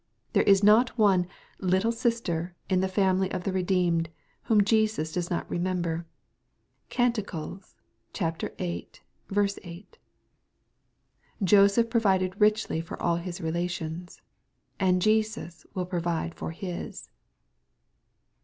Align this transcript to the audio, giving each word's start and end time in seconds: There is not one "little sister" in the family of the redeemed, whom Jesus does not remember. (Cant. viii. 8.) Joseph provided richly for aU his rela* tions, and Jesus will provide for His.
There 0.33 0.41
is 0.41 0.63
not 0.63 0.97
one 0.97 1.27
"little 1.59 1.91
sister" 1.91 2.55
in 2.67 2.79
the 2.79 2.87
family 2.87 3.31
of 3.31 3.43
the 3.43 3.51
redeemed, 3.53 4.09
whom 4.45 4.63
Jesus 4.63 5.11
does 5.13 5.29
not 5.29 5.47
remember. 5.47 6.07
(Cant. 6.89 7.17
viii. 7.19 8.83
8.) 9.37 9.99
Joseph 11.43 11.89
provided 11.91 12.41
richly 12.41 12.81
for 12.81 12.99
aU 12.99 13.17
his 13.17 13.41
rela* 13.41 13.69
tions, 13.69 14.21
and 14.79 15.03
Jesus 15.03 15.67
will 15.75 15.85
provide 15.85 16.33
for 16.33 16.49
His. 16.49 17.11